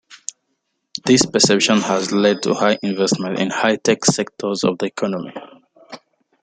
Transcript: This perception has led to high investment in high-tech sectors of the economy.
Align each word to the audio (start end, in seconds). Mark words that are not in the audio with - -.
This 1.05 1.27
perception 1.27 1.77
has 1.81 2.11
led 2.11 2.41
to 2.41 2.55
high 2.55 2.79
investment 2.81 3.37
in 3.37 3.51
high-tech 3.51 4.03
sectors 4.05 4.63
of 4.63 4.79
the 4.79 4.87
economy. 4.87 5.31